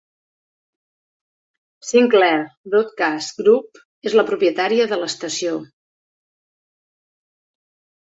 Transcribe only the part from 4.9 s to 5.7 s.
de l'estació.